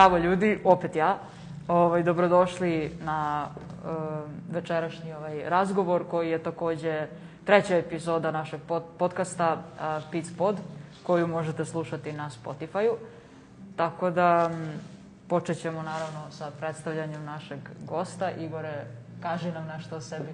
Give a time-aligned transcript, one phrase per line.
[0.00, 1.18] Zdravo ljudi, opet ja.
[1.68, 3.90] Ovaj, dobrodošli na uh,
[4.50, 7.06] večerašnji ovaj razgovor koji je takođe
[7.44, 10.56] treća epizoda našeg pod, podcasta uh, Piz Pod,
[11.02, 12.96] koju možete slušati na Spotify-u.
[13.76, 14.80] Tako da m,
[15.28, 18.30] počet ćemo naravno sa predstavljanjem našeg gosta.
[18.30, 18.84] Igore,
[19.22, 20.32] kaži nam nešto o sebi.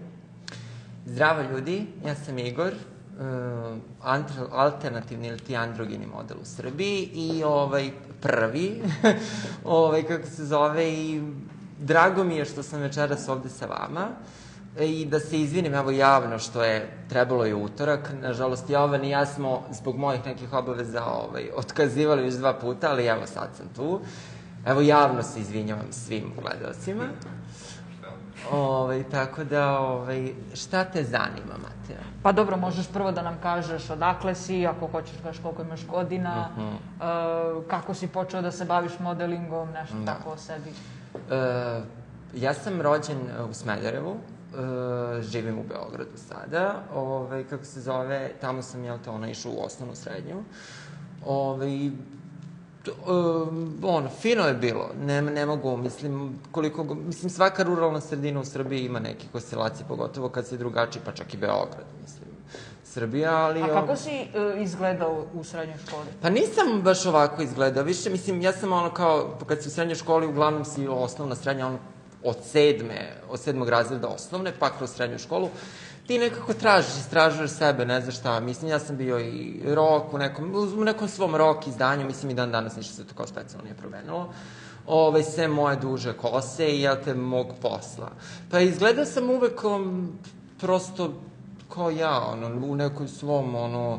[1.06, 2.72] Zdravo ljudi, ja sam Igor,
[4.52, 7.90] alternativni ili ti androgeni model u Srbiji i ovaj
[8.20, 8.82] prvi,
[9.64, 11.22] ovaj kako se zove i
[11.80, 14.08] drago mi je što sam večeras ovde sa vama
[14.80, 18.10] i da se izvinim evo javno što je trebalo je utorak.
[18.22, 23.06] Nažalost, Jovan i ja smo zbog mojih nekih obaveza ovaj, otkazivali još dva puta, ali
[23.06, 24.00] evo sad sam tu.
[24.66, 27.04] Evo javno se izvinjavam svim gledalcima.
[28.52, 32.02] Ovaj, tako da, ovaj, šta te zanima, Mateo?
[32.22, 36.48] Pa dobro, možeš prvo da nam kažeš odakle si, ako hoćeš kažeš koliko imaš godina,
[36.56, 37.56] uh -huh.
[37.56, 40.14] uh, kako si počeo da se baviš modelingom, nešto da.
[40.14, 40.70] tako o sebi.
[41.14, 41.84] Uh,
[42.34, 43.18] ja sam rođen
[43.50, 49.10] u Smederevu, uh, živim u Beogradu sada, ovaj, kako se zove, tamo sam, jel te,
[49.10, 50.42] ona išla u osnovnu srednju.
[51.26, 51.90] Ovaj,
[52.88, 58.44] um, ono, fino je bilo, ne, ne mogu, mislim, koliko, mislim, svaka ruralna sredina u
[58.44, 62.26] Srbiji ima neke konstelacije, pogotovo kad si drugačiji, pa čak i Beograd, mislim.
[62.84, 63.62] Srbija, ali...
[63.62, 66.06] A kako si uh, izgledao u srednjoj školi?
[66.22, 69.96] Pa nisam baš ovako izgledao, više, mislim, ja sam ono kao, kad si u srednjoj
[69.96, 71.78] školi, uglavnom si osnovna, srednja, ono,
[72.24, 75.48] od sedme, od sedmog razreda osnovne, pa kroz srednju školu,
[76.06, 78.40] ti nekako tražiš, istražuješ sebe, ne znaš šta.
[78.40, 82.34] Mislim, ja sam bio i rok u nekom, u nekom svom rok izdanju, mislim i
[82.34, 84.32] dan danas ništa se to kao specijalno nije promenilo.
[84.86, 88.10] Ovaj, sve moje duže kose i, jel te, mog posla.
[88.50, 90.12] Pa izgledao sam uvek um,
[90.60, 91.12] prosto
[91.74, 93.98] kao ja, ono, u nekom svom, ono,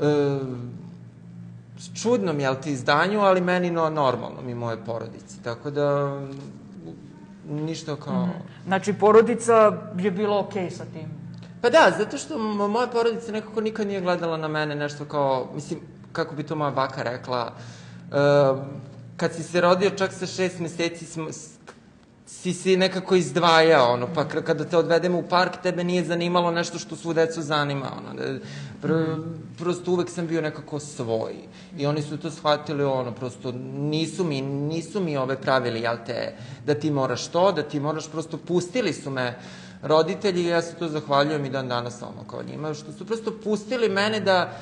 [0.00, 0.38] e,
[1.94, 5.42] čudnom, jel ti, izdanju, ali meni no, normalno, mi moje porodici.
[5.42, 6.20] Tako da,
[7.50, 8.26] ništa kao...
[8.26, 8.64] Mm -hmm.
[8.66, 11.23] Znači, porodica je bila okej okay sa tim?
[11.64, 15.80] Pa da, zato što moja porodica nekako nikad nije gledala na mene nešto kao, mislim,
[16.12, 18.58] kako bi to moja baka rekla, uh,
[19.16, 21.28] kad si se rodio čak sa šest meseci smo,
[22.26, 26.78] si se nekako izdvajao, ono, pa kada te odvedemo u park, tebe nije zanimalo nešto
[26.78, 28.38] što svu decu zanima, ono, da,
[28.82, 28.92] pr,
[29.58, 31.34] prosto uvek sam bio nekako svoj.
[31.78, 36.34] I oni su to shvatili, ono, prosto nisu mi, nisu mi ove pravili, jel te,
[36.66, 40.74] da ti moraš to, da ti moraš, prosto pustili su me, uh, roditelji, ja se
[40.74, 44.52] to zahvaljujem i dan danas ono kao njima, što su prosto pustili mene da,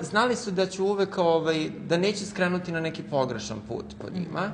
[0.00, 4.52] znali su da ću uvek, ovaj, da neće skrenuti na neki pogrešan put po njima,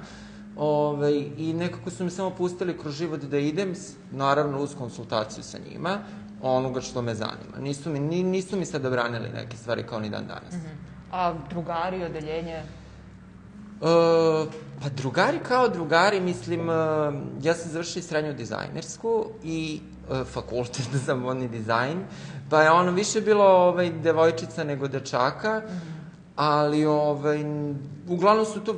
[0.57, 3.75] ovaj, i nekako su mi samo pustili kroz život da idem,
[4.11, 5.99] naravno uz konsultaciju sa njima,
[6.43, 7.59] onoga što me zanima.
[7.59, 10.53] Nisu mi, nisu mi sada branili neke stvari kao ni dan danas.
[10.53, 10.97] Mm -hmm.
[11.13, 12.63] A drugari, odeljenje?
[13.81, 14.49] Uh,
[14.83, 16.75] pa drugari kao drugari, mislim, uh,
[17.43, 21.99] ja sam završila srednju dizajnersku i uh, fakultet za modni dizajn,
[22.51, 25.81] pa je ono više bilo ovaj, devojčica nego dečaka, mm -hmm.
[26.37, 27.45] ali ovaj,
[28.09, 28.75] uglavnom su to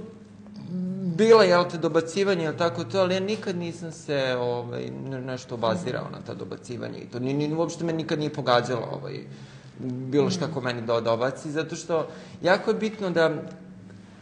[1.17, 4.91] bila, jel te, dobacivanje, jel tako to, ali ja nikad nisam se ovaj,
[5.27, 6.13] nešto obazirao -hmm.
[6.13, 9.19] na ta dobacivanja i to ni, ni, uopšte me nikad nije pogađalo ovaj,
[9.81, 12.07] bilo šta ko meni do, dobaci, zato što
[12.43, 13.31] jako je bitno da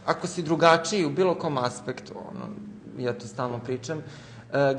[0.07, 2.45] ako si drugačiji u bilo kom aspektu, ono,
[2.97, 4.03] ja to stalno pričam, e,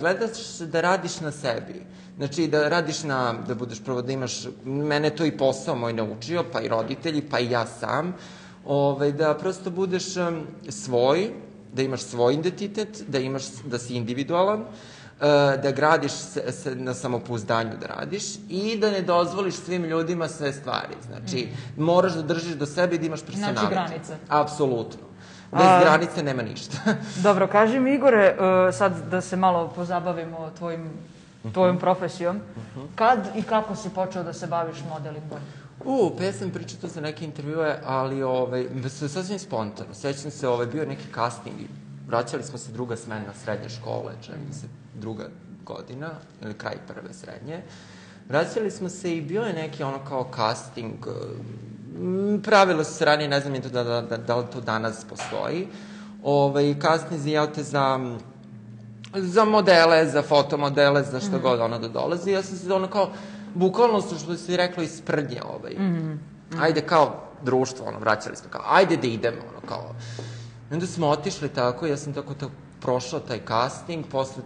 [0.01, 1.83] gledaš da radiš na sebi.
[2.17, 6.45] Znači, da radiš na, da budeš prvo da imaš, mene to i posao moj naučio,
[6.53, 8.15] pa i roditelji, pa i ja sam,
[8.67, 10.05] ovaj, da prosto budeš
[10.69, 11.31] svoj,
[11.73, 14.67] da imaš svoj identitet, da imaš, da si individualan, uh,
[15.63, 20.53] da gradiš se, se, na samopouzdanju da radiš i da ne dozvoliš svim ljudima sve
[20.53, 20.95] stvari.
[21.07, 21.83] Znači, mm.
[21.83, 23.59] moraš da držiš do sebe i da imaš personality.
[23.59, 24.17] Znači granice.
[24.29, 25.08] Apsolutno.
[25.53, 26.77] Bez A, granice nema ništa.
[27.27, 30.91] dobro, kaži mi Igore, uh, sad da se malo pozabavimo tvojim,
[31.53, 31.85] tvojom uh -huh.
[31.85, 32.37] profesijom.
[32.37, 32.43] Uh
[32.77, 32.87] -huh.
[32.95, 35.39] Kad i kako si počeo da se baviš modelingom?
[35.85, 38.67] U, pa ja sam pričao za neke intervjue, ali ovaj,
[39.09, 39.95] sasvim spontano.
[39.95, 41.57] Sećam se, ovaj, bio neki casting
[42.09, 45.29] vraćali smo se druga smena srednje škole, čini se druga
[45.65, 46.11] godina,
[46.43, 47.63] ili kraj prve srednje.
[48.29, 50.95] Vraćali smo se i bio je neki ono kao casting,
[52.43, 55.69] pravilo se ranije, ne znam to da, da, da, da li to danas postoji.
[56.23, 58.01] Ovaj, kasnije jel te za
[59.15, 62.31] za modele, za fotomodele, za što mm god ono da dolazi.
[62.31, 63.11] Ja sam se ono kao,
[63.55, 65.73] bukvalno što si rekla, iz sprdnje, ovaj.
[65.73, 66.19] Mm
[66.51, 66.63] -hmm.
[66.63, 69.95] Ajde kao društvo, ono, vraćali smo kao, ajde da idemo, ono, kao.
[70.71, 74.43] I onda smo otišli tako, ja sam tako, tako prošao taj casting, posle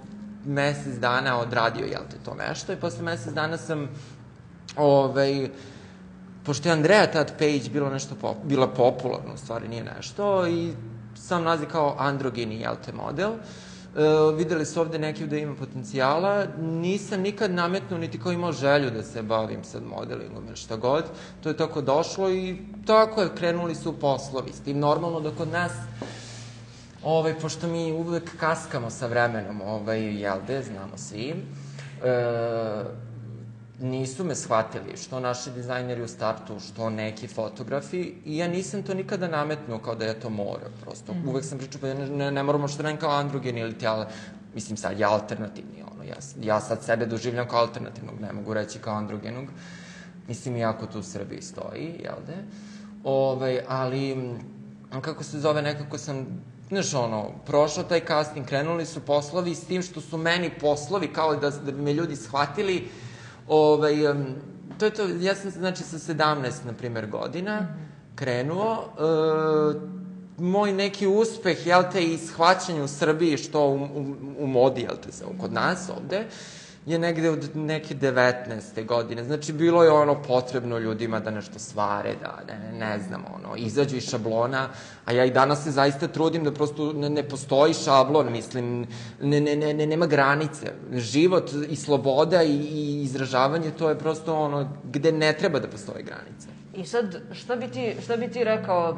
[0.47, 3.89] mesec dana odradio, jel te, to nešto, i posle mesec dana sam,
[4.77, 5.51] ovaj,
[6.45, 10.73] pošto je Andrea tad Page bilo nešto pop, bila popularna, u stvari nije nešto, i
[11.15, 13.31] sam naziv kao androgeni, jel te, model.
[13.31, 13.37] E,
[14.37, 16.47] videli su ovde neki da ima potencijala.
[16.61, 21.05] Nisam nikad nametnuo, niti kao imao želju da se bavim sad modelingom ili šta god.
[21.43, 22.57] To je tako došlo i
[22.87, 24.53] tako je, krenuli su poslovi.
[24.53, 25.73] S tim normalno da kod nas
[27.05, 31.35] Ovaj, pošto mi uvek kaskamo sa vremenom, ovaj, jel de, znamo svi,
[32.05, 32.85] e,
[34.03, 38.95] nisu me shvatili, što naši dizajneri u startu, što neki fotografi, i ja nisam to
[38.95, 41.15] nikada nametnuo kao da ja to moram, prosto.
[41.15, 41.29] Mm -hmm.
[41.29, 43.87] Uvek sam pričao, pa ja ne, ne, ne moramo što da kao androgen ili ti,
[43.87, 44.07] ali,
[44.55, 48.79] mislim sad, ja alternativni, ono, ja, ja sad sebe doživljam kao alternativnog, ne mogu reći
[48.79, 49.45] kao androgenog,
[50.29, 52.37] mislim, iako tu u Srbiji stoji, jel de,
[53.05, 54.35] ovaj, ali,
[55.01, 56.27] kako se zove, nekako sam
[56.69, 61.37] znaš, ono, prošao taj casting, krenuli su poslovi s tim što su meni poslovi, kao
[61.37, 62.89] da, da bi me ljudi shvatili,
[63.49, 63.95] ovaj,
[64.79, 67.67] to je to, ja sam, znači, sa 17, na primer, godina,
[68.15, 69.83] krenuo, uh,
[70.39, 74.97] moj neki uspeh, jel te, i shvaćanje u Srbiji, što u, u, u modi, jel
[74.97, 75.09] te,
[75.41, 76.27] kod nas ovde,
[76.87, 78.87] je negde od neke 19.
[78.87, 79.25] godine.
[79.25, 83.97] Znači, bilo je ono potrebno ljudima da nešto svare, da, ne, ne znam, ono, izađu
[83.97, 84.69] iz šablona,
[85.05, 88.87] a ja i danas se zaista trudim da prosto ne, ne postoji šablon, mislim,
[89.21, 90.73] ne, ne, ne, ne, nema granice.
[90.93, 96.05] Život i sloboda i, i izražavanje, to je prosto ono gde ne treba da postoji
[96.05, 96.49] granice.
[96.75, 98.97] I sad, šta bi ti, šta bi ti rekao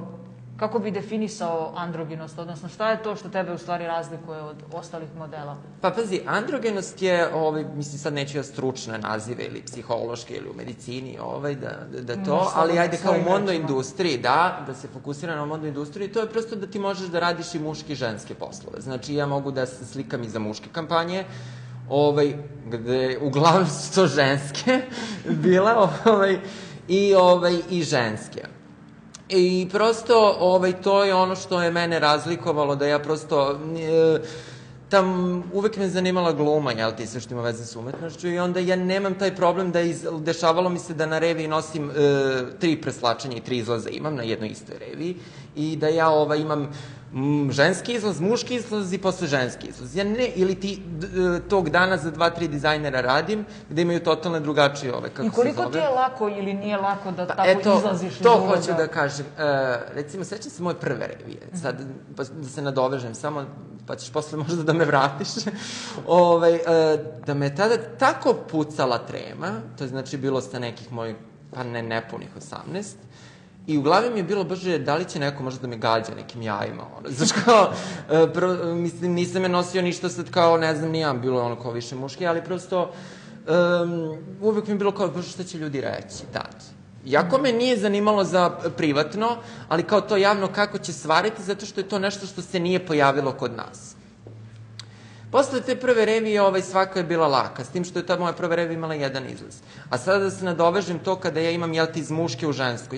[0.56, 5.09] kako bi definisao androgenost, odnosno šta je to što tebe u stvari razlikuje od ostalih
[5.19, 5.56] modela?
[5.81, 10.55] Pa pazi, androgenost je, ovaj, mislim sad neću ja stručne nazive ili psihološke ili u
[10.55, 14.75] medicini, ovaj, da, da, da to, Možda ali ajde kao u modnoj industriji, da, da
[14.75, 17.93] se fokusira na modnoj industriji, to je prosto da ti možeš da radiš i muške
[17.93, 18.81] i ženske poslove.
[18.81, 21.25] Znači ja mogu da se slikam i za muške kampanje,
[21.89, 22.35] ovaj,
[22.71, 24.81] gde uglavnom su to ženske
[25.43, 25.73] bile,
[26.05, 26.39] ovaj,
[26.89, 28.54] i, ovaj, i ženske.
[29.29, 33.59] I prosto, ovaj, to je ono što je mene razlikovalo, da ja prosto...
[33.79, 34.19] E,
[34.94, 38.61] tam uvek me zanimala gluma, jel ti, sve što ima veze sa umetnošću i onda
[38.61, 41.94] ja nemam taj problem da iz, dešavalo mi se da na reviji nosim e,
[42.61, 45.17] tri preslačenja i tri izlaza imam na jednoj istoj reviji
[45.56, 46.69] i da ja ova imam
[47.14, 49.96] m, ženski izlaz, muški izlaz i posle ženski izlaz.
[49.96, 54.00] Ja ne, ili ti d, d, tog dana za dva, tri dizajnera radim, gde imaju
[54.00, 57.49] totalne drugačije ove, kako I koliko ti je lako ili nije lako da pa, tako
[57.49, 59.26] eto, izlaziš to hoću da kažem.
[59.26, 59.43] E,
[59.94, 61.82] recimo, sećam se moje prve revije, sad
[62.17, 63.46] pa, da se nadovežem, samo
[63.86, 65.28] pa ćeš posle možda da me vratiš,
[66.06, 66.60] ovaj, e,
[67.26, 71.16] da me tada tako pucala trema, to je znači bilo sa nekih mojih,
[71.54, 72.28] pa ne nepunih
[72.72, 72.84] 18,
[73.66, 76.14] I u glavi mi je bilo brže da li će neko možda da me gađa
[76.14, 77.08] nekim jajima, ono.
[77.16, 77.72] Znaš kao,
[78.10, 81.62] e, prvo, mislim, nisam je nosio ništa sad kao, ne znam, nijam, bilo je ono
[81.62, 82.92] kao više muški, ali prosto,
[83.48, 86.74] um, uvek mi je bilo kao, bože, šta će ljudi reći, tad.
[87.06, 89.37] Iako me nije zanimalo za privatno,
[89.69, 92.87] ali kao to javno kako će svariti, zato što je to nešto što se nije
[92.87, 93.95] pojavilo kod nas.
[95.35, 98.33] Posle te prve revije ovaj, svaka je bila laka, s tim što je ta moja
[98.33, 99.56] prva revija imala jedan izlaz.
[99.91, 102.97] A sada da se nadovežem to kada ja imam, jel te, iz muške u žensko,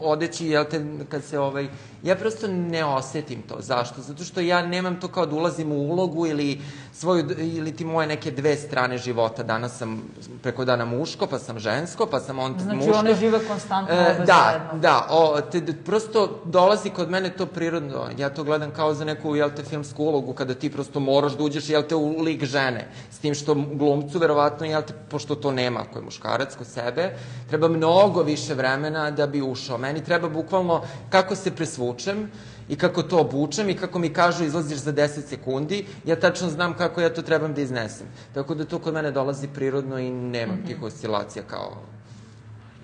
[0.00, 1.68] odeći, jel te, kad se, ovaj,
[2.02, 3.56] ja prosto ne osetim to.
[3.60, 4.02] Zašto?
[4.02, 6.60] Zato što ja nemam to kao da ulazim u ulogu ili
[6.94, 9.42] svoju, ili ti moje neke dve strane života.
[9.42, 10.02] Danas sam
[10.42, 12.92] preko dana muško, pa sam žensko, pa sam onda znači, muško.
[12.92, 18.08] Znači one žive konstantno e, Da, da, o, te, prosto dolazi kod mene to prirodno.
[18.18, 21.44] Ja to gledam kao za neku, jel te, filmsku ulogu, kada ti prosto moraš da
[21.44, 22.88] uđeš, jel te, u lik žene.
[23.10, 27.16] S tim što glumcu, verovatno, jel te, pošto to nema, ako je muškarac kod sebe,
[27.48, 29.78] treba mnogo više vremena da bi ušao.
[29.78, 32.30] Meni treba bukvalno kako se presvučem,
[32.68, 36.74] i kako to obučem i kako mi kažu izlaziš za 10 sekundi, ja tačno znam
[36.74, 38.06] kako ja to trebam da iznesem.
[38.34, 40.66] Tako da to kod mene dolazi prirodno i nemam mm -hmm.
[40.66, 41.72] tih oscilacija kao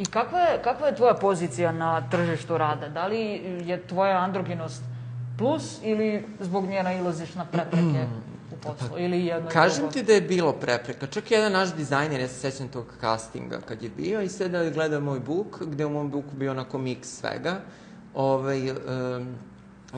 [0.00, 2.88] I kakva je, kakva je tvoja pozicija na tržištu rada?
[2.88, 3.20] Da li
[3.64, 4.82] je tvoja androgenost
[5.38, 8.06] plus ili zbog nje nailaziš na prepreke
[8.52, 8.88] u poslu?
[8.92, 9.92] Pa, ili jedno kažem drugo?
[9.92, 11.06] ti da je bilo prepreka.
[11.06, 14.70] Čak jedan naš dizajner, ja se sećam tog castinga kad je bio i sada je
[14.70, 17.60] gledao moj book, gde u mom booku bio onako miks svega.
[18.14, 18.76] Ovaj, um,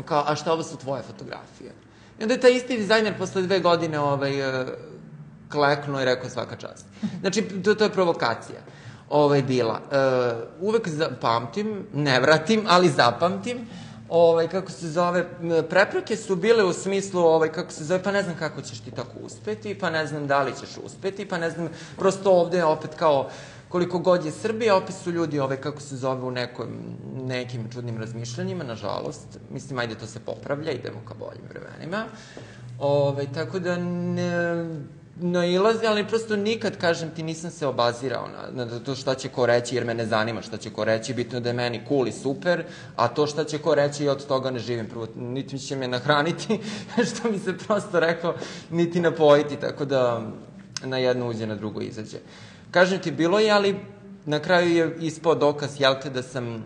[0.05, 1.73] kao, a šta ovo su tvoje fotografije?
[2.19, 4.69] I onda je taj isti dizajner posle dve godine ovaj, uh,
[5.51, 6.87] kleknuo i rekao svaka čast.
[7.21, 8.61] Znači, to, to je provokacija
[9.11, 9.81] ovaj, bila.
[9.81, 13.59] Uh, uvek zapamtim, ne vratim, ali zapamtim,
[14.09, 15.25] ovaj, kako se zove,
[15.71, 18.91] prepreke su bile u smislu, ovaj, kako se zove, pa ne znam kako ćeš ti
[18.91, 21.69] tako uspeti, pa ne znam da li ćeš uspeti, pa ne znam,
[21.99, 23.31] prosto ovde opet kao,
[23.73, 26.69] koliko god je Srbija, opet su ljudi, ove, kako se zove, u nekom,
[27.25, 29.39] nekim čudnim razmišljanjima, nažalost.
[29.51, 32.05] Mislim, ajde, to se popravlja, idemo ka boljim vremenima.
[32.79, 34.67] Ove, tako da, ne,
[35.17, 39.47] nailazi, ali prosto nikad, kažem ti, nisam se obazirao na, na to šta će ko
[39.47, 42.13] reći, jer me ne zanima šta će ko reći, bitno da je meni cool i
[42.13, 42.65] super,
[42.97, 44.87] a to šta će ko reći, ja od toga ne živim.
[44.87, 46.61] Prvo, niti će me nahraniti,
[47.09, 48.35] što mi se prosto rekao,
[48.71, 50.23] niti napojiti, tako da
[50.85, 52.19] na jedno uđe, na drugo izađe.
[52.73, 53.77] Kažem ti, bilo je, ali
[54.25, 56.65] na kraju je ispao dokaz, jel te, da sam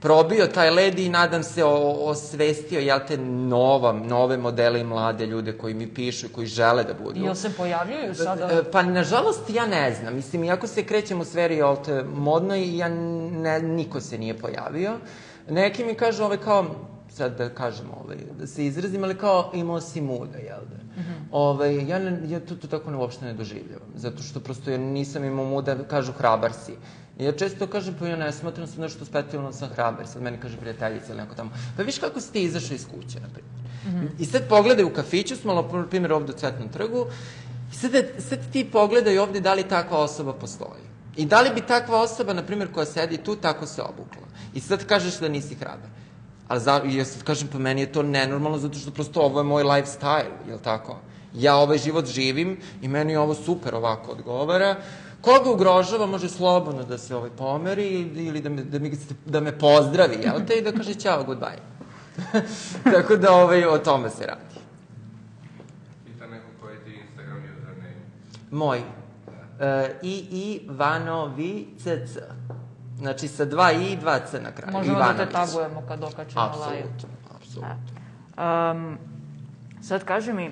[0.00, 5.26] probio taj led i nadam se o, osvestio, jel te, nova, nove modele i mlade
[5.26, 7.20] ljude koji mi pišu, koji žele da budu.
[7.20, 8.48] I jel se pojavljuju sada?
[8.52, 10.14] E, Pa, nažalost, ja ne znam.
[10.14, 14.96] Mislim, iako se krećem u sferi, jel te, modnoj, ja ne, niko se nije pojavio.
[15.50, 16.66] Neki mi kažu, ove, kao,
[17.10, 20.77] sad da kažem, ovaj, da se izrazim, ali kao imao si muda, jel da?
[20.98, 21.26] Mm -hmm.
[21.30, 24.78] ovaj, ja, ne, ja to, to tako ne, uopšte ne doživljavam, zato što prosto ja
[24.78, 26.74] nisam imao muda, kažu hrabar si.
[27.18, 30.56] Ja često kažem, pa ja ne smatram sam nešto specijalno sam hrabar, sad meni kaže
[30.56, 33.54] prijateljica ili neko tamo, pa viš kako si ti izašao iz kuće, na primjer.
[33.84, 34.22] Mm -hmm.
[34.22, 37.06] I sad pogledaj u kafiću, smo, na primjer, ovde u Cvetnom trgu,
[37.72, 40.88] i sad, sad ti pogledaj ovde da li takva osoba postoji.
[41.16, 44.26] I da li bi takva osoba, na primjer, koja sedi tu, tako se obukla.
[44.54, 45.90] I sad kažeš da nisi hrabar.
[46.48, 49.44] Ali za, ja sad kažem, pa meni je to nenormalno, zato što prosto ovo je
[49.44, 50.96] moj lifestyle, je tako?
[51.34, 54.76] Ja ovaj život živim i meni ovo super ovako odgovara.
[55.20, 58.92] Koga ugrožava, može slobodno da se ovaj pomeri ili da me, da mi,
[59.26, 61.58] da me pozdravi, jel te, i da kaže ćao, goodbye.
[62.94, 64.60] Tako da ovaj, o tome se radi.
[66.06, 67.94] Pita neko koji je ti Instagram username.
[68.50, 68.78] Moj.
[69.60, 72.18] E, I, I, Vanovi, CC.
[72.98, 74.72] Znači sa dva i i dva c na kraju.
[74.72, 75.18] Možemo Ivanović.
[75.18, 76.82] da te tagujemo kad okačimo live.
[76.82, 77.76] Apsolutno, apsolutno.
[78.38, 78.98] Um,
[79.82, 80.50] sad kaži mi,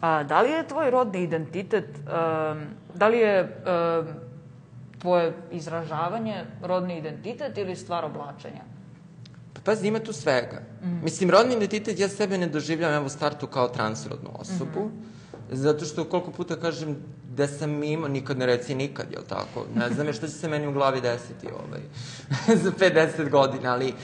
[0.00, 4.06] a, da li je tvoj rodni identitet, um, da li je um,
[4.98, 8.62] tvoje izražavanje rodni identitet ili stvar oblačenja?
[9.54, 10.60] Pa pazi, ima tu svega.
[10.82, 11.04] Mm.
[11.04, 15.14] Mislim, rodni identitet, ja sebe ne doživljam evo u startu kao transrodnu osobu, mm -hmm.
[15.50, 16.96] Zato što koliko puta kažem
[17.36, 19.66] da sam imao, nikad ne reci nikad, jel tako?
[19.74, 21.80] Ne znam je što će se meni u glavi desiti ovaj,
[22.64, 23.94] za 50 godina, ali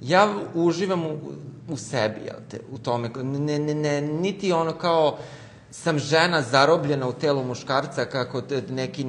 [0.00, 1.18] ja uživam u,
[1.68, 5.18] u sebi, jel te, u tome, ne, ne, ne, niti ono kao,
[5.70, 9.06] sam žena zarobljena u telu muškarca, kako te, neki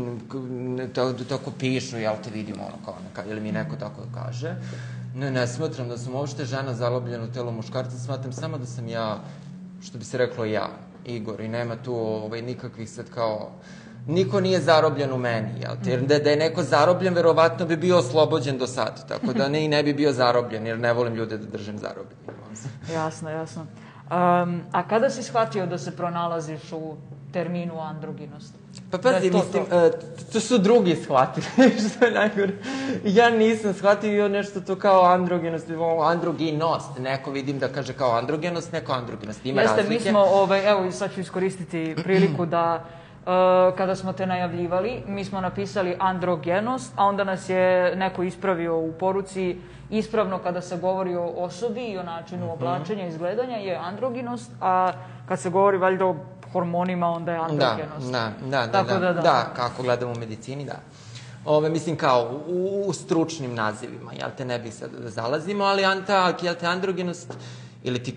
[0.94, 4.56] to, tako pišu, jel te vidimo ono kao neka, ili mi neko tako kaže.
[5.16, 8.88] Ne, ne smatram da sam uopšte žena zarobljena u telu muškarca, smatram samo da sam
[8.88, 9.24] ja,
[9.82, 10.70] što bi se reklo ja,
[11.16, 13.52] Igor, i nema tu ovaj, nikakvih sad kao...
[14.08, 15.90] Niko nije zarobljen u meni, jel te?
[15.92, 19.66] Jer da, da je neko zarobljen, verovatno bi bio oslobođen do sad, tako da ne
[19.66, 22.36] i ne bi bio zarobljen, jer ne volim ljude da držem zarobljenim.
[22.94, 23.62] Jasno, jasno.
[23.62, 26.96] Um, a kada si shvatio da se pronalaziš u
[27.34, 28.54] terminu androginost?
[28.92, 29.78] Pa pazi, Da to mislim, to.
[29.78, 29.92] uh,
[30.34, 31.46] to su drugi shvatili,
[31.88, 32.54] što je najgore.
[33.06, 35.68] Ja nisam shvatio nešto to kao androgenost,
[36.04, 36.90] androginost.
[37.00, 39.46] Neko vidim da kaže kao androgenost, neko androginost.
[39.46, 39.94] Ima Jeste, razlike.
[39.96, 42.86] mi smo, ovaj, evo, sad ću iskoristiti priliku da
[43.20, 43.26] Uh,
[43.76, 48.92] kada smo te najavljivali, mi smo napisali androgenost, a onda nas je neko ispravio u
[48.92, 49.58] poruci
[49.90, 52.54] ispravno kada se govori o osobi i o načinu Mhm.
[52.54, 54.92] oblačenja i izgledanja je androginost, a
[55.26, 56.16] kad se govori valjda o
[56.54, 58.12] hormonima, onda je Da, androgenost.
[58.12, 59.22] da, da, da, Tako da, da, da.
[59.22, 60.80] da, kako gledamo u medicini, da.
[61.46, 65.86] Ove, mislim, kao, u, u stručnim nazivima, jel te, ne bih sad da zalazimo, ali
[65.86, 67.34] anta, jel te, androgenost,
[67.84, 68.16] ili ti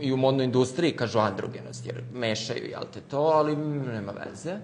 [0.00, 4.56] i u modnoj industriji kažu androgenost, jer mešaju, jel te, to, ali nema veze.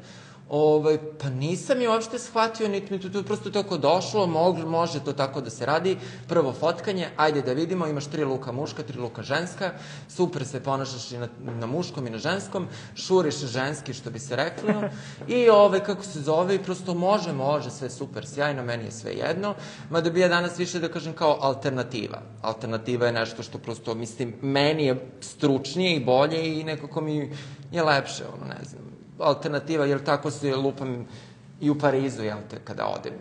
[0.49, 5.05] Ove, pa nisam je uopšte shvatio, niti mi to, to prosto tako došlo, mog, može
[5.05, 5.97] to tako da se radi.
[6.29, 9.71] Prvo fotkanje, ajde da vidimo, imaš tri luka muška, tri luka ženska,
[10.09, 14.37] super se ponašaš i na, na muškom i na ženskom, šuriš ženski, što bi se
[14.37, 14.83] reklo,
[15.29, 19.55] i ove, kako se zove, prosto može, može, sve super, sjajno, meni je sve jedno,
[19.91, 22.23] mada bi ja danas više da kažem kao alternativa.
[22.43, 27.33] Alternativa je nešto što prosto, mislim, meni je stručnije i bolje i nekako mi
[27.73, 28.84] je lepše, ono, ne znam,
[29.19, 31.07] alternativa, jer tako se lupam
[31.61, 33.13] i u Parizu, jel te, kada odem,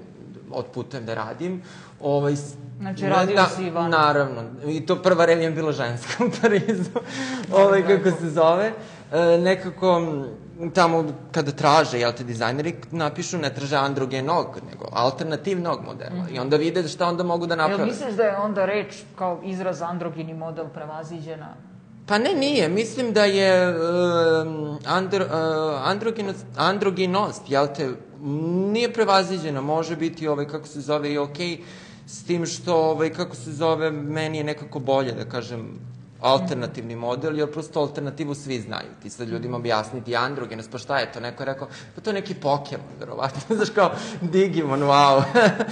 [0.51, 1.62] otputujem da radim.
[2.01, 2.35] Ovaj,
[2.79, 3.91] Znači, radio na- si van.
[3.91, 4.41] Naravno.
[4.67, 6.89] I to prva revija je bila ženska u Parizu.
[7.63, 8.71] ovaj, kako se zove.
[9.12, 10.01] E, nekako,
[10.73, 16.29] tamo kada traže, jel te, dizajneri, napišu ne traže androgenog, nego alternativnog modela.
[16.31, 17.85] I onda vide šta onda mogu da Jel naprave.
[17.85, 21.53] misliš da je onda reč kao izraz androgini model prevaziđena?
[22.05, 22.69] Pa ne, nije.
[22.69, 25.31] Mislim da je um, andro, uh,
[26.57, 27.89] androginost, jel te,
[28.74, 31.57] nije prevaziđena, može biti, ovaj, kako se zove, i okej,
[32.07, 35.79] s tim što, ovaj, kako se zove, meni je nekako bolje, da kažem,
[36.22, 38.88] alternativni model, jer prosto alternativu svi znaju.
[39.01, 41.19] Ti sad ljudima objasniti androgenost, pa šta je to?
[41.19, 43.41] Neko je rekao, pa to je neki Pokemon, verovatno.
[43.55, 43.91] Znaš kao,
[44.22, 45.24] Digimon, wow.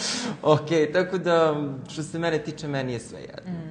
[0.55, 1.55] ok, tako da,
[1.89, 3.70] što se mene tiče, meni je sve jedno.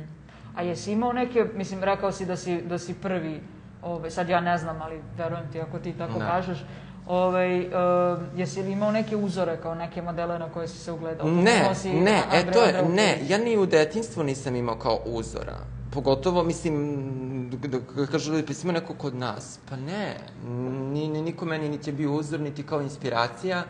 [0.61, 3.41] A jesi imao neke, mislim, rekao si da si, da si prvi
[3.83, 6.27] ovaj, sad ja ne znam, ali verujem ti ako ti tako Da.
[6.27, 6.65] kažeš,
[7.07, 7.73] ovaj, uh,
[8.37, 11.31] jesi li imao neke uzore kao neke modele na koje si se ugledao?
[11.31, 15.57] Ne, si ne, e to je, ne, ja ni u detinstvu nisam imao kao uzora.
[15.93, 19.59] Pogotovo, mislim, da, da kažu ljudi, pa si imao neko kod nas.
[19.71, 20.17] Pa ne,
[20.93, 23.63] ni, ni, niko meni niti je bio uzor, niti kao inspiracija.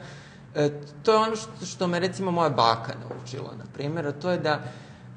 [0.55, 0.71] E,
[1.03, 4.39] to je ono što, što me, recimo, moja baka naučila, na primjer, a to je
[4.39, 4.61] da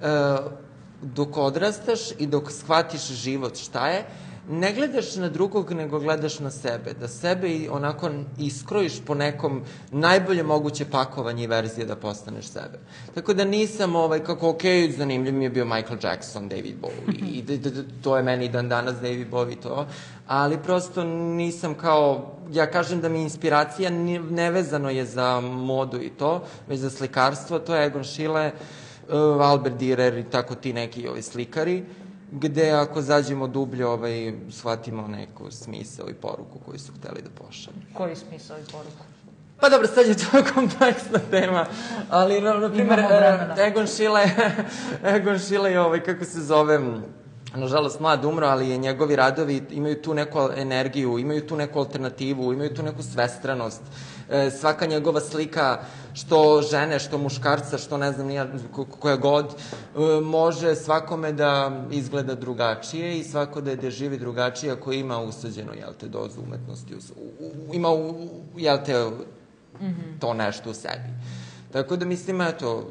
[0.02, 0.63] e,
[1.04, 4.06] dok odrastaš i dok shvatiš život šta je,
[4.50, 6.94] ne gledaš na drugog, nego gledaš na sebe.
[7.00, 12.80] Da sebe i onako iskrojiš po nekom najbolje moguće pakovanje i verzije da postaneš sebe.
[13.16, 14.62] Tako da nisam, ovaj, kako, ok,
[14.98, 18.50] zanimljiv mi je bio Michael Jackson, David Bowie, i d, d, d, to je meni
[18.50, 19.88] dan danas David Bowie to,
[20.28, 23.90] ali prosto nisam kao, ja kažem da mi inspiracija
[24.30, 28.52] nevezano je za modu i to, već za slikarstvo, to je Egon Schiele,
[29.10, 31.84] uh, Albert Dürer i tako ti neki ovi slikari,
[32.32, 37.78] gde ako zađemo dublje, ovaj, shvatimo neku smisao i poruku koju su hteli da pošalju.
[37.94, 39.04] Koji smisao i poruku?
[39.60, 41.66] Pa dobro, sad je to kompleksna tema,
[42.10, 43.56] ali, na, na primjer, Imamo vremena.
[43.58, 44.24] e, Egon Schiele,
[45.16, 46.80] Egon Schiele je ovaj, kako se zove,
[47.56, 52.54] nažalost mlad umro, ali je njegovi radovi imaju tu neku energiju, imaju tu neku alternativu,
[52.54, 53.82] imaju tu neku svestranost.
[54.30, 55.80] E, svaka njegova slika,
[56.14, 61.82] što žene, što muškarca, što ne znam nija, ko- koja god, e, može svakome da
[61.92, 66.42] izgleda drugačije i svako da je da živi drugačije ako ima usađeno, jel te, dozu
[66.42, 67.24] umetnosti, u,
[67.70, 69.10] u, ima, u, jel te,
[70.20, 71.10] to nešto u sebi.
[71.72, 72.88] Tako da mislim, eto,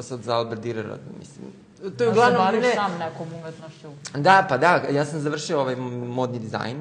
[0.00, 1.46] sad za Albert Dürera, mislim,
[1.78, 2.42] to je Da se uglavnom...
[2.42, 3.88] baviš ne- sam nekom umetnošću.
[4.14, 6.76] Da, pa da, ja sam završio ovaj modni dizajn,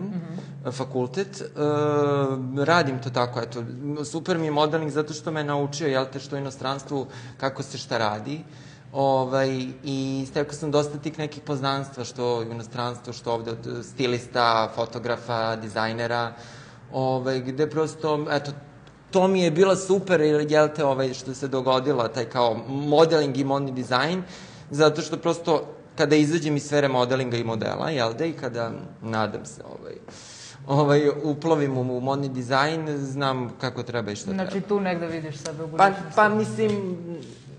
[0.72, 1.46] fakultet, e,
[2.66, 3.64] radim to tako, eto,
[4.06, 7.78] super mi je modeling zato što me naučio, jel te, što u inostranstvu, kako se
[7.78, 8.44] šta radi,
[8.94, 9.50] ovaj,
[9.84, 15.56] i stekao sam dosta tih nekih poznanstva, što u inostranstvu, što ovde od stilista, fotografa,
[15.56, 16.34] dizajnera,
[16.94, 18.52] ovaj, gde prosto, eto,
[19.12, 23.44] to mi je bilo super, jel te, ovaj, što se dogodilo, taj kao modeling i
[23.44, 24.24] modni dizajn,
[24.72, 29.46] zato što prosto kada izađem iz sfere modelinga i modela, jel da, i kada, nadam
[29.46, 29.94] se, ovaj,
[30.68, 34.68] ovaj, uplovim u, modni dizajn, znam kako treba i šta Znači treba.
[34.68, 36.16] tu negde vidiš sebe u Pa, budućnosti.
[36.16, 36.98] pa mislim,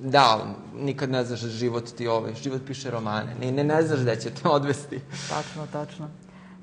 [0.01, 4.17] da, nikad ne znaš život ti ovaj, život piše romane, ne, ne, ne znaš gde
[4.17, 5.01] će te odvesti.
[5.29, 6.09] Tačno, tačno.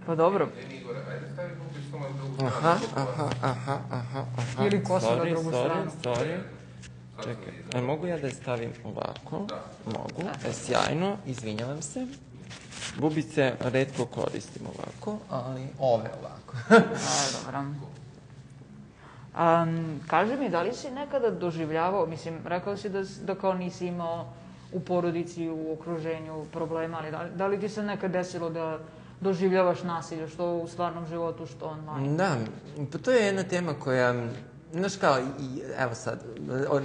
[0.05, 0.49] Pa dobro.
[0.65, 3.07] Eni, Igor, ajde stavi kupiš to na drugu Aha, stranu.
[3.09, 4.65] aha, aha, aha, aha.
[4.65, 5.91] Ili kosu na Sorry, drugu sorry, stranu.
[6.03, 6.54] Sorry, Sad
[7.17, 9.39] Čekaj, a mogu ja da je stavim ovako?
[9.39, 9.63] Da.
[9.87, 12.07] Mogu, e, sjajno, izvinjavam se.
[12.97, 16.55] Bubice redko koristim ovako, ali ove ovako.
[16.69, 16.79] A,
[17.35, 17.65] dobro.
[19.33, 23.87] Um, kaži mi, da li si nekada doživljavao, mislim, rekao si da, da kao nisi
[23.87, 24.33] imao
[24.73, 28.79] u porodici, u okruženju problema, ali da, li- da li ti se nekad desilo da
[29.21, 32.17] doživljavaš nasilje, što u stvarnom životu, što online?
[32.17, 32.35] Da,
[32.91, 34.27] pa to je jedna tema koja,
[34.73, 36.19] znaš kao, i, evo sad,
[36.69, 36.83] od,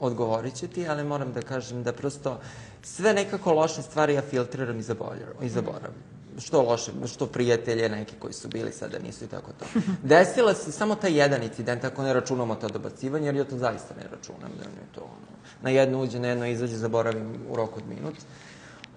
[0.00, 2.40] odgovorit ću ti, ali moram da kažem da prosto
[2.82, 5.26] sve nekako loše stvari ja filtriram i zaboravim.
[5.42, 6.02] I zaboravim.
[6.38, 9.64] Što loše, što prijatelje neki koji su bili sada nisu i tako to.
[10.02, 13.94] Desila se samo taj jedan incident, ako ne računamo to dobacivanje, jer ja to zaista
[13.94, 15.30] ne računam, da mi je to ono,
[15.62, 18.14] na jedno uđe, na jedno izađe, zaboravim u roku od minut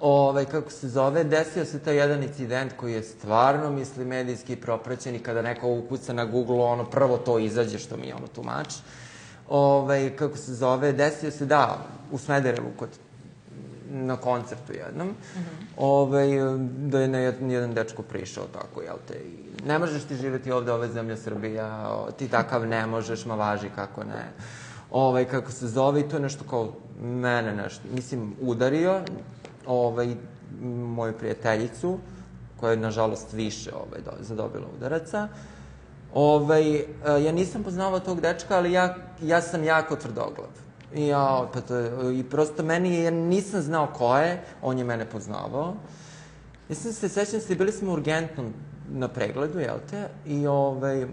[0.03, 5.15] ovaj, kako se zove, desio se taj jedan incident koji je stvarno, mislim, medijski propraćen
[5.15, 8.73] i kada neko ukuca na Google, ono, prvo to izađe što mi je ono tumač.
[9.49, 11.77] Ovaj, kako se zove, desio se, da,
[12.11, 12.89] u Smederevu kod
[13.89, 15.65] na koncertu jednom, mm -hmm.
[15.77, 16.27] ovaj,
[16.65, 20.51] da je na jedan, jedan dečko prišao tako, jel te, i ne možeš ti živeti
[20.51, 24.31] ovde, ova zemlja Srbija, ti takav ne možeš, ma važi kako ne.
[24.91, 29.01] Ovaj, kako se zove, i to je nešto kao mene nešto, mislim, udario,
[29.67, 30.15] ovaj,
[30.61, 31.99] moju prijateljicu,
[32.59, 35.27] koja je, nažalost, više ovaj, do, zadobila udaraca.
[36.13, 36.85] Ovaj, e,
[37.25, 40.49] ja nisam poznavao tog dečka, ali ja, ja sam jako tvrdoglav.
[40.93, 45.05] I ja, pa to i prosto meni, ja nisam znao ko je, on je mene
[45.05, 45.73] poznavao.
[46.69, 48.43] Sam se, sećam se, bili smo urgentno
[48.89, 51.07] na pregledu, jel te, i ovaj,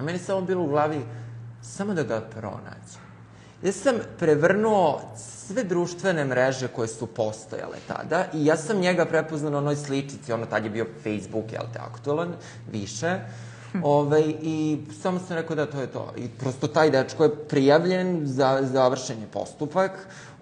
[0.00, 1.00] meni samo bilo u glavi
[1.62, 3.09] samo da ga pronađem.
[3.62, 9.50] Ja sam prevrnuo sve društvene mreže koje su postojale tada i ja sam njega prepoznao
[9.50, 12.32] na onoj sličici, ono tad je bio Facebook, jel te, aktualan,
[12.72, 13.18] više.
[13.82, 16.12] Ove, I samo sam rekao da to je to.
[16.16, 19.90] I prosto taj dečko je prijavljen za završen je postupak,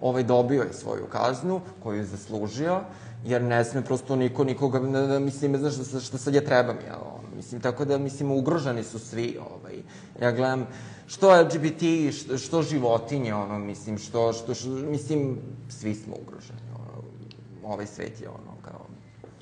[0.01, 2.81] ovaj, dobio je svoju kaznu koju je zaslužio,
[3.25, 6.75] jer ne sme prosto niko nikoga, ne, ne, mislim, znaš šta, šta sad ja trebam,
[6.87, 9.75] ja, ono, mislim, tako da, mislim, ugroženi su svi, ovaj,
[10.21, 10.67] ja gledam,
[11.07, 11.81] što LGBT,
[12.13, 15.37] što, što životinje, ono, mislim, što, što, što, mislim,
[15.69, 17.03] svi smo ugroženi, ono,
[17.65, 18.85] ovaj svet je, ono, kao,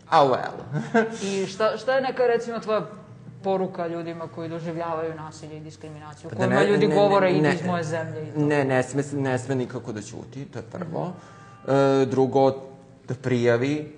[0.09, 0.83] A well.
[1.43, 2.85] I šta, šta je neka, recimo, tvoja
[3.43, 7.53] poruka ljudima koji doživljavaju nasilje i diskriminaciju, Da kojima ne- ljudi ne- govore ne- ne-
[7.53, 8.39] iz moje zemlje i to.
[8.39, 11.11] Ne, ne sme, ne sme nikako da ćuti, to je prvo.
[11.67, 12.55] E, drugo,
[13.07, 13.95] da prijavi.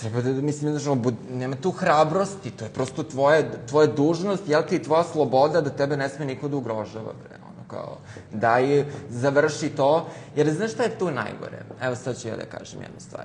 [0.00, 4.62] Treba da, mislim, znaš, ono, nema tu hrabrosti, to je prosto tvoje, tvoje dužnost, jel
[4.62, 7.98] ti, tvoja sloboda da tebe ne sme niko da ugrožava, bre, ono, kao,
[8.30, 11.62] daj, završi to, jer znaš šta je tu najgore?
[11.82, 13.24] Evo sad ću ja da kažem jednu stvar.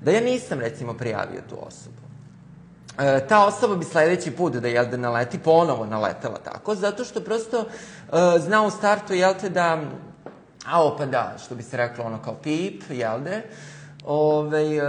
[0.00, 1.96] Da ja nisam, recimo, prijavio tu osobu,
[2.98, 7.20] e, ta osoba bi sledeći put da jel da naleti ponovo naletela tako, zato što
[7.20, 7.66] prosto e,
[8.38, 9.82] zna u startu jel te da
[10.66, 13.42] a pa da, što bi se reklo ono kao pip, jel de,
[14.04, 14.82] Ove, e,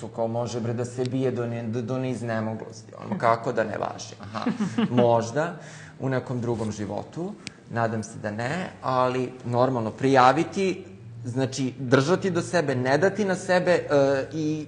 [0.00, 2.92] to kao može bre da se bije do, ne, do, neiznemoglosti.
[3.04, 4.14] Ono, kako da ne važi?
[4.20, 4.44] Aha,
[4.90, 5.54] možda
[6.00, 7.32] u nekom drugom životu,
[7.70, 10.84] nadam se da ne, ali normalno prijaviti,
[11.24, 13.86] znači držati do sebe, ne dati na sebe e,
[14.32, 14.66] i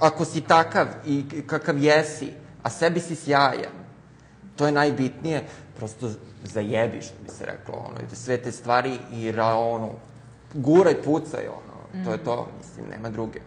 [0.00, 3.72] ako si takav i kakav jesi, a sebi si sjajan,
[4.56, 5.44] to je najbitnije,
[5.76, 6.10] prosto
[6.42, 9.90] zajebi, što bi se reklo, ono, da sve te stvari i ra, ono,
[10.54, 11.73] guraj, pucaj, ono,
[12.04, 13.40] to je to, mislim, nema druge.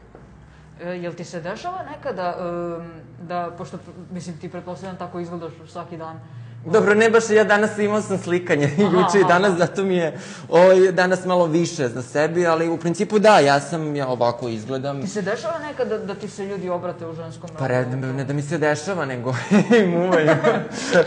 [0.81, 2.91] E, jel ti se dešava nekada um,
[3.27, 3.77] da, pošto,
[4.11, 6.19] mislim, ti pretpostavljam tako izgledaš svaki dan,
[6.65, 10.17] Dobro, ne baš, ja danas imao sam slikanje, juče i danas, zato mi je
[10.49, 15.01] ovaj, danas malo više za sebi, ali u principu da, ja sam, ja ovako izgledam,
[15.01, 17.59] Ti se dešava nekada da ti se ljudi obrate u ženskom rodu?
[17.59, 19.35] Pa red, ne da mi se dešava, nego
[19.83, 20.29] im uvaju.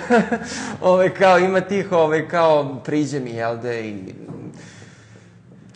[0.92, 4.14] ove, kao, ima tih, ove, kao, priđe mi, jel da, i...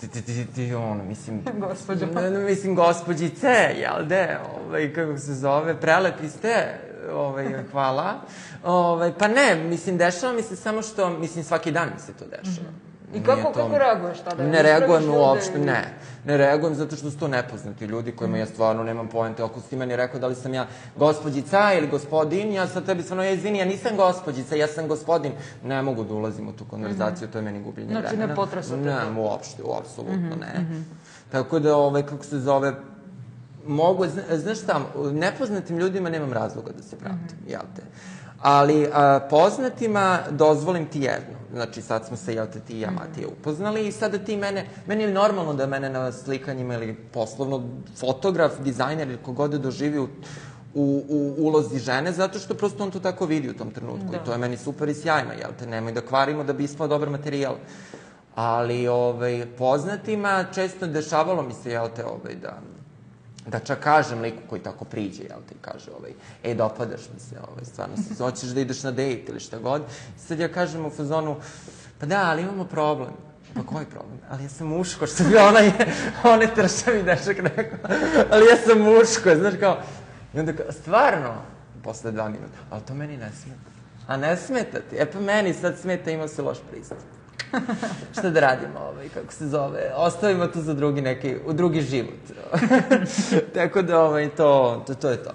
[0.01, 1.43] Ti, ti, ti, ti, ono, mislim...
[1.69, 2.07] Gospođo.
[2.07, 6.79] Ne, mislim, gospođice, jel da, ovaj, kako se zove, prelepi ste,
[7.13, 8.15] ovaj, hvala.
[8.65, 12.25] Ovaj, pa ne, mislim, dešava mi se samo što, mislim, svaki dan mi se to
[12.25, 12.84] dešava.
[13.15, 14.43] I kako- kako reaguješ tada?
[14.43, 15.85] Ne reagujem uopšte, ne.
[16.25, 19.43] Ne reagujem zato što su to nepoznati ljudi kojima ja stvarno nemam poente.
[19.43, 23.03] Ako si ti meni rekao da li sam ja gospođica ili gospodin, ja sad tebi
[23.03, 25.33] stvarno, ja izvini, ja nisam gospođica, ja sam gospodin.
[25.65, 28.35] Ne mogu da ulazim u tu konverzaciju, to je meni gubljenje Znači, ne vremena.
[28.35, 30.67] potresa te Ne, uopšte, apsolutno ne.
[31.33, 32.73] Tako da, ovaj, kako se zove,
[33.67, 34.81] mogu, zna, znaš šta,
[35.13, 37.83] nepoznatim ljudima nemam razloga da se pratim, jel te?
[38.45, 41.35] Ali a, poznatima dozvolim ti jedno.
[41.53, 44.67] Znači, sad smo se, jel te, ti i ja, Matija, upoznali i sada ti mene,
[44.87, 47.63] meni je normalno da mene na slikanjima ili poslovno
[47.97, 50.09] fotograf, dizajner ili kogod da doživi u,
[50.75, 54.11] u, u ulozi žene, zato što prosto on to tako vidi u tom trenutku.
[54.11, 54.17] Da.
[54.17, 56.89] I to je meni super i sjajno, jel te, nemoj da kvarimo da bi ispao
[56.89, 57.55] dobar materijal.
[58.35, 62.61] Ali, ovaj, poznatima često dešavalo mi se, jel te, ovaj, da,
[63.47, 67.37] da čak kažem liku koji tako priđe, jel te, kaže, ovaj, ej, dopadaš mi se,
[67.51, 69.83] ovaj, stvarno, se, hoćeš da ideš na dejt ili šta god.
[70.19, 71.37] Sad ja kažem u fazonu,
[72.01, 73.11] pa da, ali imamo problem.
[73.55, 74.19] Pa koji problem?
[74.31, 75.73] Ali ja sam muško, što bi ona je,
[76.25, 77.79] one tršavi dešak rekao,
[78.31, 79.79] ali ja sam muško, znaš kao,
[80.35, 81.35] i onda kao, stvarno,
[81.83, 83.71] posle dva minuta, ali to meni ne smeta.
[84.07, 84.97] A ne smeta ti?
[84.97, 86.99] E pa meni sad smeta, imao se loš pristup.
[88.19, 92.21] Šta da radimo, ovaj, kako se zove, ostavimo to za drugi neki, u drugi život.
[93.55, 95.31] Tako da, ovaj, to, to, to je to.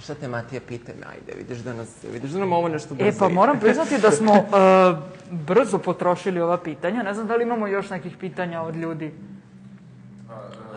[0.00, 3.08] Šta te Matija pita me, ajde, vidiš da nas, vidiš da nam ovo nešto brzo
[3.08, 4.98] E, pa moram priznati da smo uh,
[5.30, 7.02] brzo potrošili ova pitanja.
[7.02, 9.12] Ne znam da li imamo još nekih pitanja od ljudi.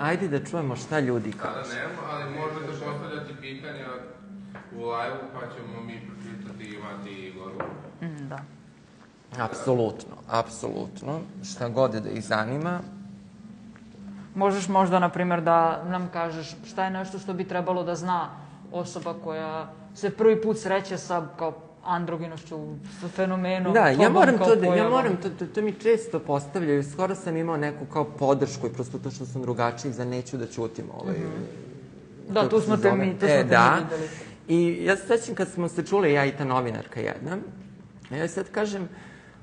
[0.02, 1.70] Ajde da čujemo šta ljudi Sada kažu.
[1.70, 3.86] nema, ali možete postavljati pitanja
[4.76, 7.56] u live-u, pa ćemo mi pročitati i Mati i Igoru.
[8.02, 8.40] Mm, da.
[9.40, 11.20] Apsolutno, apsolutno.
[11.44, 12.80] Šta god da ih zanima.
[14.36, 18.30] Možeš možda, na primjer, da nam kažeš šta je nešto što bi trebalo da zna
[18.72, 21.54] osoba koja se prvi put sreće sa kao
[21.86, 22.58] androginošću,
[23.02, 23.74] sa fenomenom.
[23.74, 26.84] Da, ja moram to da, ja moram to, to, to mi često postavljaju.
[26.84, 30.48] Skoro sam imao neku kao podršku i prosto to što sam drugačiji za neću da
[30.48, 31.16] ćutim ovaj.
[32.30, 33.06] Da, kako tu se smo te zove.
[33.06, 33.78] mi, tu smo e, te da.
[33.78, 34.10] mi videli.
[34.48, 37.38] I ja se sećam kad smo se čuli, ja i ta novinarka jedna,
[38.12, 38.90] ja sad kažem,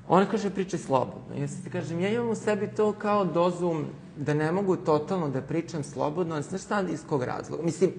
[0.07, 1.35] ona kaže pričaj slobodno.
[1.37, 3.75] Ja sad kažem, ja imam u sebi to kao dozu
[4.17, 7.63] da ne mogu totalno da pričam slobodno, znaš šta iz kog razloga?
[7.63, 7.91] Mislim,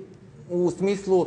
[0.50, 1.26] u smislu,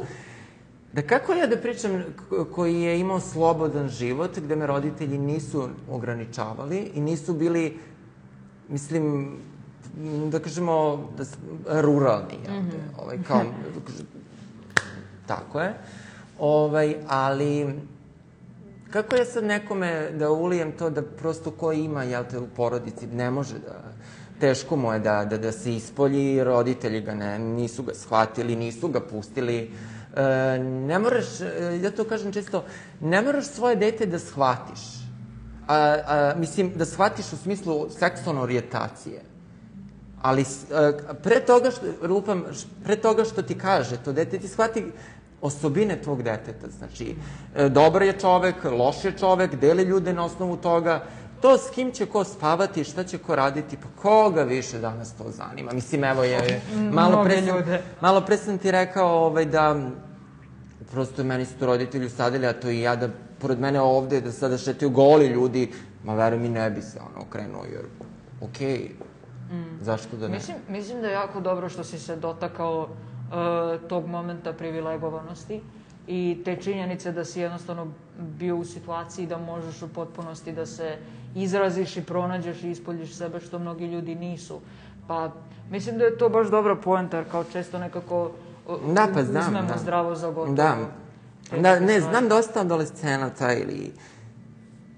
[0.93, 2.03] da kako ja da pričam
[2.51, 7.79] koji je imao slobodan život, gde me roditelji nisu ograničavali i nisu bili,
[8.69, 9.37] mislim,
[10.31, 11.23] da kažemo, da,
[11.81, 13.01] ruralni, jel te?
[13.03, 14.05] Ovaj, kao, da kažem,
[15.27, 15.73] tako je.
[16.39, 17.75] Ovaj, ali,
[18.89, 23.08] kako ja sad nekome da ulijem to da prosto ko ima, jel te, u porodici,
[23.08, 23.84] ne može da,
[24.39, 28.88] teško mu je da, da, da se ispolji, roditelji ga ne, nisu ga shvatili, nisu
[28.88, 29.71] ga pustili.
[30.15, 30.23] E,
[30.60, 31.47] ne moraš, e,
[31.84, 32.63] ja to kažem često,
[33.02, 34.80] ne moraš svoje dete da shvatiš.
[35.67, 39.21] A, a, mislim, da shvatiš u smislu seksualne orijentacije.
[40.21, 42.43] Ali s- e, pre toga što, lupam,
[42.84, 44.86] pre toga što ti kaže, to dete ti shvati
[45.41, 46.67] osobine tvog deteta.
[46.78, 47.15] Znači,
[47.56, 51.04] e, dobar je čovek, loš je čovek, deli ljude na osnovu toga,
[51.41, 55.23] to s kim će ko spavati, šta će ko raditi, pa koga više danas to
[55.32, 55.71] zanima.
[55.73, 56.62] Mislim, evo je,
[57.00, 57.63] malo pre, sam,
[58.02, 59.76] malo pre sam ti rekao ovaj, da
[60.91, 64.32] prosto meni su to roditelji usadili, a to i ja da pored mene ovde, da
[64.32, 65.71] sada šetaju goli ljudi,
[66.04, 67.86] ma veruj mi ne bi se ono okrenuo, jer
[68.41, 68.89] okej,
[69.82, 70.34] zašto da ne?
[70.34, 72.89] Mislim, mislim da je jako dobro što si se dotakao
[73.89, 75.61] tog momenta privilegovanosti
[76.07, 77.87] i te činjenice da si jednostavno
[78.19, 80.97] bio u situaciji da možeš u potpunosti da se
[81.35, 84.59] izraziš i pronađeš i ispoljiš sebe što mnogi ljudi nisu.
[85.07, 85.31] Pa
[85.71, 88.31] mislim da je to baš dobra poenta, kao često nekako
[88.67, 89.77] uh, Da, pa znam, uzmemo da.
[89.77, 90.55] zdravo za gotovo.
[90.55, 90.77] Da.
[91.61, 93.91] Da, ne, znam dosta adolescenata ili...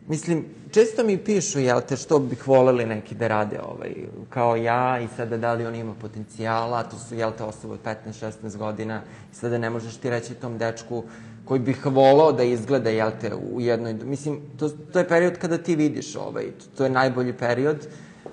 [0.09, 3.93] Mislim, često mi pišu, jel te, što bih voleli neki da rade ovaj,
[4.29, 7.79] kao ja i sada da li on ima potencijala, to su, jel te, osobe od
[7.85, 11.03] 15-16 godina i sada ne možeš ti reći tom dečku
[11.45, 13.93] koji bih volao da izgleda, jel te, u jednoj...
[13.93, 16.45] Mislim, to, to je period kada ti vidiš, ovaj,
[16.77, 17.87] to, je najbolji period,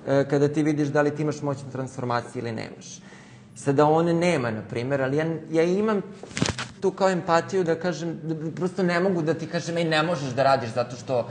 [0.06, 3.00] e, kada ti vidiš da li ti imaš moćnu transformaciju ili nemaš.
[3.54, 6.02] Sada on nema, na primjer, ali ja, ja imam
[6.80, 10.32] tu kao empatiju da kažem, da prosto ne mogu da ti kažem, ej, ne možeš
[10.34, 11.28] da radiš zato što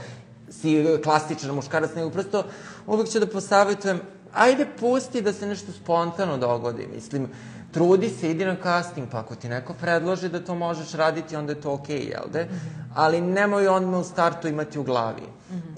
[0.62, 2.44] si klasičan muškarac, nego prosto
[2.88, 4.02] uvek ću da posavetujem,
[4.34, 7.28] ajde pusti da se nešto spontano dogodi, mislim,
[7.72, 11.52] trudi se, idi na casting, pa ako ti neko predloži da to možeš raditi, onda
[11.52, 12.48] je to okej, okay, jel de?
[12.96, 15.28] Ali nemoj odmah u startu imati u glavi.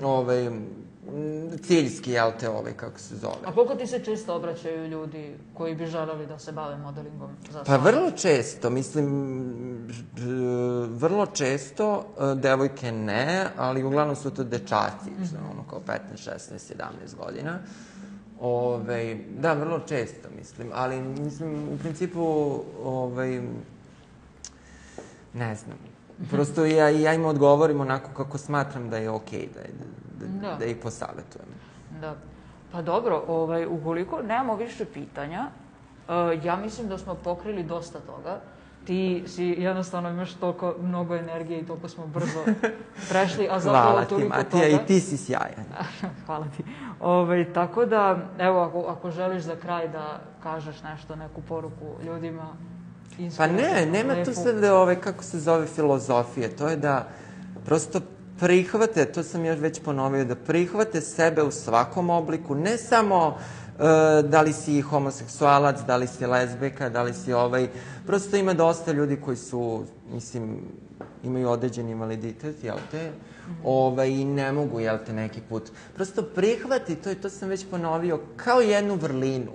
[0.04, 0.66] Ovaj, m,
[1.62, 3.36] ciljski, jel te, ovaj, kako se zove.
[3.46, 7.64] A koliko ti se često obraćaju ljudi koji bi želeli da se bave modelingom za
[7.64, 9.08] Pa vrlo često, mislim,
[10.90, 15.52] vrlo često e, devojke ne, ali uglavnom su to dečaci, mm -hmm.
[15.52, 16.74] ono kao 15, 16,
[17.14, 17.60] 17 godina.
[18.40, 22.24] Ove, da, vrlo često, mislim, ali mislim, u principu,
[22.84, 23.42] ovaj,
[25.34, 25.78] ne znam.
[26.30, 29.74] Prosto ja, ja im odgovorim onako kako smatram da je okej, da, je-
[30.26, 31.48] da, da, ih posavetujem.
[32.02, 32.16] Da.
[32.72, 35.48] Pa dobro, ovaj, ukoliko nemamo više pitanja,
[36.08, 38.40] uh, ja mislim da smo pokrili dosta toga.
[38.86, 42.44] Ti si jednostavno imaš toliko mnogo energije i toliko smo brzo
[43.10, 44.84] prešli, a zapravo Hvala ti, toliko Matija, toga...
[44.84, 45.66] i ti si sjajan.
[46.26, 46.64] Hvala ti.
[47.00, 52.54] Ovaj, tako da, evo, ako, ako želiš za kraj da kažeš nešto, neku poruku ljudima,
[53.38, 54.32] Pa ne, nema tu lepu.
[54.34, 56.56] sad ove, kako se zove, filozofije.
[56.56, 57.08] To je da
[57.66, 58.02] prosto
[58.40, 64.24] prihvate, to sam još već ponovio, da prihvate sebe u svakom obliku, ne samo e,
[64.24, 67.68] da li si homoseksualac, da li si lezbika, da li si ovaj...
[68.06, 70.60] Prosto ima dosta ljudi koji su, mislim,
[71.24, 73.12] imaju određen invaliditet, jel te?
[73.64, 75.72] Ovaj, I ne mogu, jel te, neki put.
[75.96, 79.52] Prosto prihvati, to, to sam već ponovio, kao jednu vrlinu.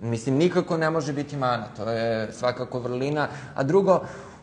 [0.00, 3.28] Mislim, nikako ne može biti mana, to je svakako vrlina.
[3.54, 4.00] A drugo,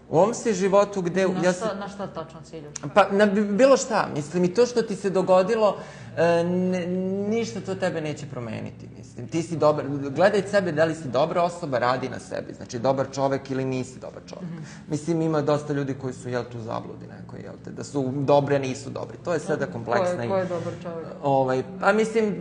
[0.10, 1.28] u ovom se životu gde...
[1.28, 2.74] Na, ja šta, sam, na šta tačno ciljaš?
[2.94, 5.78] pa, na bi- bilo šta, mislim, i to što ti se dogodilo,
[6.18, 6.88] e, ne,
[7.30, 9.28] ništa to tebe neće promeniti, mislim.
[9.28, 13.06] Ti si dobar, gledaj sebe da li si dobra osoba, radi na sebi, znači dobar
[13.12, 14.46] čovek ili nisi dobar čovek.
[14.88, 18.60] Mislim, ima dosta ljudi koji su, jel, tu zabludi neko, jel te, da su dobre,
[18.60, 19.18] nisu dobri.
[19.18, 21.08] To je sada Ko kompleksna je, i- ko je dobar čovjek?
[21.24, 22.36] Ovaj, pa mislim,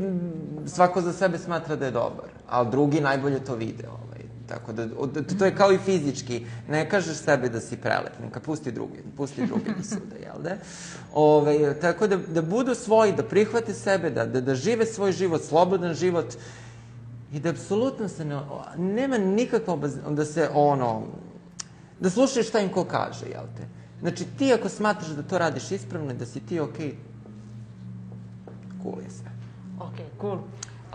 [0.67, 3.85] svako za sebe smatra da je dobar, a drugi najbolje to vide.
[3.89, 4.08] Ovaj.
[4.49, 6.47] Tako da, od, to je kao i fizički.
[6.69, 10.57] Ne kažeš sebi da si prelep, neka pusti drugi, pusti drugi da sude, jel da?
[11.15, 15.43] Ovaj, tako da, da budu svoji, da prihvate sebe, da, da, da žive svoj život,
[15.45, 16.35] slobodan život
[17.33, 18.41] i da apsolutno se ne,
[18.77, 19.77] nema nikakva
[20.11, 21.03] da se ono,
[22.01, 23.69] da slušaju šta im ko kaže, jel te?
[24.01, 26.95] Znači, ti ako smatraš da to radiš ispravno i da si ti okej,
[28.83, 29.31] cool je sve.
[29.81, 30.39] Ok, cool.
[30.88, 30.94] Uh,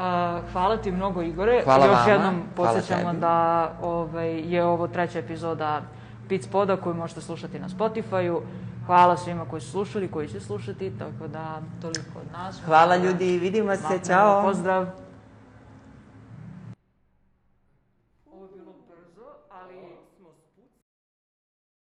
[0.51, 1.61] hvala ti mnogo Igore.
[1.63, 5.81] Hvala Još vama, jednom hvala podsjećamo da ovaj, je ovo treća epizoda
[6.29, 8.41] Pit Spoda koju možete slušati na Spotify-u.
[8.85, 12.61] Hvala svima koji su slušali, koji će slušati, tako da toliko od nas.
[12.65, 14.41] Hvala ljudi, vidimo se, ćao.
[14.43, 15.02] Pozdrav.